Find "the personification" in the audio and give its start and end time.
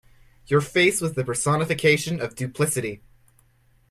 1.13-2.19